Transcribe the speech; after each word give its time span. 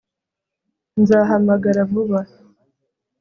nzahamagara 1.01 1.81
vuba 1.91 2.19